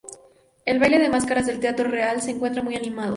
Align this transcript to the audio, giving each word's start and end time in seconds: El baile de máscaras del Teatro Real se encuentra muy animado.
El 0.65 0.79
baile 0.79 0.97
de 0.97 1.09
máscaras 1.09 1.45
del 1.45 1.59
Teatro 1.59 1.87
Real 1.87 2.23
se 2.23 2.31
encuentra 2.31 2.63
muy 2.63 2.73
animado. 2.75 3.09